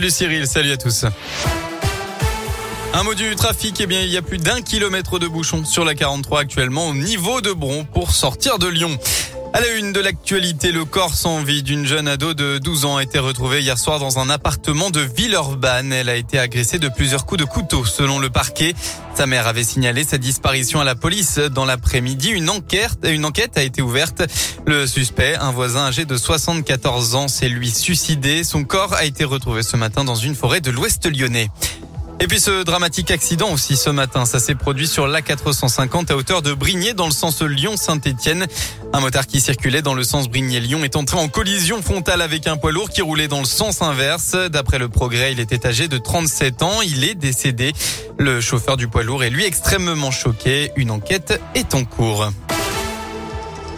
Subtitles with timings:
[0.00, 1.06] Salut Cyril, salut à tous.
[2.94, 5.84] Un mot du trafic, eh bien, il y a plus d'un kilomètre de bouchon sur
[5.84, 8.96] la 43 actuellement au niveau de Bron pour sortir de Lyon.
[9.54, 12.96] À la une de l'actualité, le corps sans vie d'une jeune ado de 12 ans
[12.98, 15.90] a été retrouvé hier soir dans un appartement de Villeurbanne.
[15.92, 18.74] Elle a été agressée de plusieurs coups de couteau selon le parquet.
[19.14, 22.28] Sa mère avait signalé sa disparition à la police dans l'après-midi.
[22.28, 24.22] Une enquête, une enquête a été ouverte.
[24.66, 28.44] Le suspect, un voisin âgé de 74 ans, s'est lui suicidé.
[28.44, 31.48] Son corps a été retrouvé ce matin dans une forêt de l'Ouest lyonnais.
[32.20, 36.42] Et puis ce dramatique accident aussi ce matin, ça s'est produit sur l'A450 à hauteur
[36.42, 38.46] de Brigné dans le sens Lyon-Saint-Étienne.
[38.92, 42.56] Un motard qui circulait dans le sens Brigné-Lyon est entré en collision frontale avec un
[42.56, 44.34] poids lourd qui roulait dans le sens inverse.
[44.50, 46.82] D'après le progrès, il était âgé de 37 ans.
[46.82, 47.72] Il est décédé.
[48.18, 50.72] Le chauffeur du poids lourd est lui extrêmement choqué.
[50.74, 52.30] Une enquête est en cours.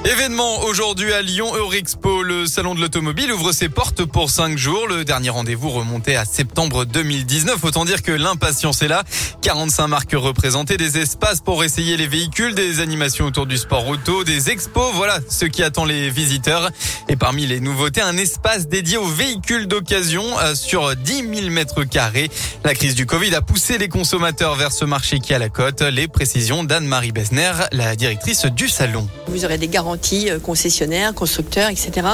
[0.07, 4.87] Événement aujourd'hui à Lyon, Eurexpo, le salon de l'automobile ouvre ses portes pour cinq jours.
[4.88, 7.65] Le dernier rendez-vous remontait à septembre 2019.
[7.65, 9.02] Autant dire que l'impatience est là.
[9.43, 14.24] 45 marques représentées, des espaces pour essayer les véhicules, des animations autour du sport auto,
[14.24, 14.93] des expos.
[14.95, 16.71] Voilà ce qui attend les visiteurs.
[17.09, 21.85] Et parmi les nouveautés, un espace dédié aux véhicules d'occasion euh, sur 10 000 mètres
[21.85, 22.30] carrés.
[22.65, 25.82] La crise du Covid a poussé les consommateurs vers ce marché qui a la cote.
[25.82, 29.09] Les précisions d'Anne-Marie Besner, la directrice du salon.
[29.26, 32.07] Vous aurez des garanties garantie euh, concessionnaires, constructeurs, etc.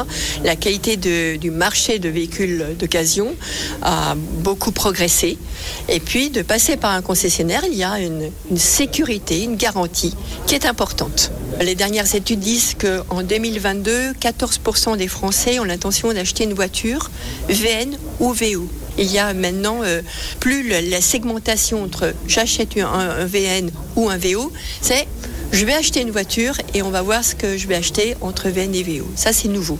[0.44, 3.34] La qualité du marché de véhicules d'occasion
[3.82, 5.38] a beaucoup progressé.
[5.88, 10.14] Et puis, de passer par un concessionnaire, il y a une, une sécurité, une garantie
[10.46, 11.30] qui est importante.
[11.60, 17.10] Les dernières études disent qu'en 2022, 14% des Français ont l'intention d'acheter une voiture
[17.48, 18.68] VN ou VO.
[18.98, 20.02] Il y a maintenant euh,
[20.40, 25.06] plus la segmentation entre j'achète un, un VN ou un VO, c'est
[25.52, 28.48] je vais acheter une voiture et on va voir ce que je vais acheter entre
[28.48, 29.06] VN et VO.
[29.16, 29.78] Ça, c'est nouveau.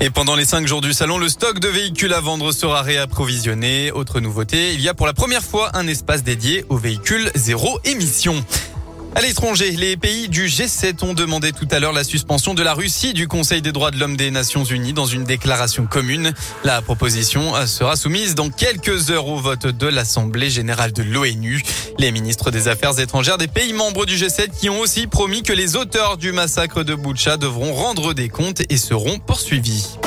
[0.00, 3.92] Et pendant les cinq jours du salon, le stock de véhicules à vendre sera réapprovisionné.
[3.92, 7.78] Autre nouveauté, il y a pour la première fois un espace dédié aux véhicules zéro
[7.84, 8.44] émission.
[9.14, 12.72] À l'étranger, les pays du G7 ont demandé tout à l'heure la suspension de la
[12.72, 16.32] Russie du Conseil des droits de l'homme des Nations Unies dans une déclaration commune.
[16.64, 21.62] La proposition sera soumise dans quelques heures au vote de l'Assemblée générale de l'ONU.
[21.98, 25.52] Les ministres des Affaires étrangères des pays membres du G7 qui ont aussi promis que
[25.52, 29.98] les auteurs du massacre de Boucha devront rendre des comptes et seront poursuivis.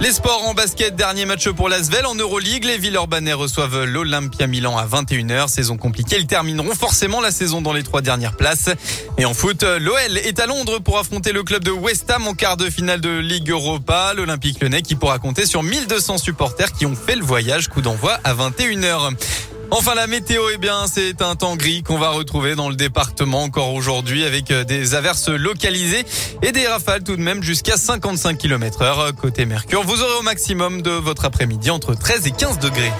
[0.00, 2.64] Les sports en basket, dernier match pour l'Asvel en Euroleague.
[2.64, 5.48] Les Villeurbanais reçoivent l'Olympia Milan à 21h.
[5.48, 6.16] Saison compliquée.
[6.18, 8.68] Ils termineront forcément la saison dans les trois dernières places.
[9.16, 12.34] Et en foot, l'OL est à Londres pour affronter le club de West Ham en
[12.34, 14.12] quart de finale de Ligue Europa.
[14.14, 17.68] L'Olympique Lyonnais qui pourra compter sur 1200 supporters qui ont fait le voyage.
[17.68, 19.14] Coup d'envoi à 21h.
[19.70, 23.42] Enfin, la météo, eh bien, c'est un temps gris qu'on va retrouver dans le département
[23.42, 26.04] encore aujourd'hui avec euh, des averses localisées
[26.42, 29.14] et des rafales tout de même jusqu'à 55 km heure.
[29.14, 32.92] Côté Mercure, vous aurez au maximum de votre après-midi entre 13 et 15 degrés.